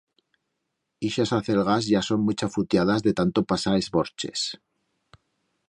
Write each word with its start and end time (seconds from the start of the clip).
Ixas 1.09 1.33
acelgas 1.37 1.89
ya 1.95 2.01
son 2.07 2.23
muit 2.29 2.39
chafutiadas 2.43 3.03
de 3.09 3.13
tanto 3.21 3.47
pasar 3.53 3.75
es 3.83 3.91
borches. 3.99 4.47